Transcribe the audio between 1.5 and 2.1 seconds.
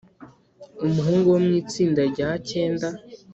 itsinda